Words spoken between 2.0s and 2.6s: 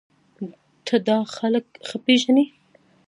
پېژنې